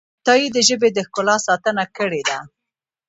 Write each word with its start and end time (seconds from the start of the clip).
عطايي 0.19 0.47
د 0.55 0.57
ژبې 0.67 0.89
د 0.93 0.99
ښکلا 1.07 1.35
ساتنه 1.47 1.83
کړې 1.97 2.21
ده. 2.29 2.37